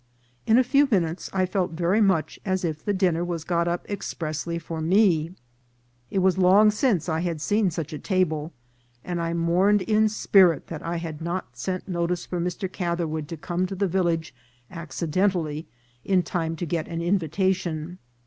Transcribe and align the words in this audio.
In 0.47 0.57
a 0.57 0.63
few 0.63 0.87
minutes 0.89 1.29
I 1.31 1.45
felt 1.45 1.73
very 1.73 2.01
much 2.01 2.39
as 2.43 2.65
if 2.65 2.83
the 2.83 2.91
dinner 2.91 3.23
was 3.23 3.43
got 3.43 3.67
up 3.67 3.87
expressly 3.87 4.57
for 4.57 4.81
me. 4.81 5.33
It 6.09 6.23
was 6.25 6.39
long 6.39 6.71
since 6.71 7.07
I 7.07 7.19
had 7.19 7.39
seen 7.39 7.69
such 7.69 7.93
a 7.93 7.99
table, 7.99 8.51
and 9.05 9.21
I 9.21 9.33
mourned 9.35 9.85
DINNER 9.85 10.01
CUSTOMS. 10.07 10.23
333 10.23 10.41
in 10.41 10.57
spirit 10.57 10.67
that 10.81 10.89
I 10.89 10.97
had 10.97 11.21
not 11.21 11.55
sent 11.55 11.87
notice 11.87 12.25
for 12.25 12.41
Mr. 12.41 12.67
Catherwood 12.71 13.27
to 13.27 13.37
come 13.37 13.67
to 13.67 13.75
the 13.75 13.87
village 13.87 14.33
accidentally 14.71 15.67
in 16.03 16.23
time 16.23 16.55
to 16.55 16.65
get 16.65 16.87
an 16.87 17.03
in 17.03 17.19
vitation. 17.19 17.99